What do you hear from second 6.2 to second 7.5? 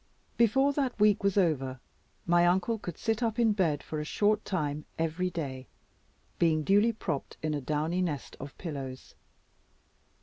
being duly propped